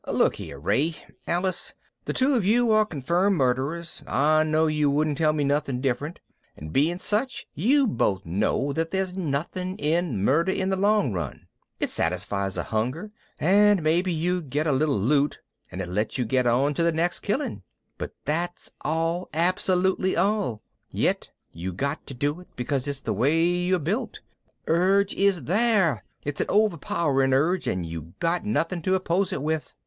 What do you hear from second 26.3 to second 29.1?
an overpowering urge, and you got nothing to